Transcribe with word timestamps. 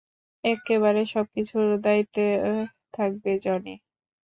এক্কেবারে 0.43 1.01
সবকিছুর 1.13 1.65
দায়িত্বে 1.85 2.25
থাকবে 2.93 3.31
জনি। 3.45 3.73